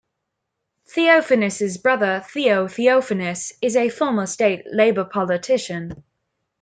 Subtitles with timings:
[0.91, 6.03] Theophanous' brother Theo Theophanous is a former state Labor politician.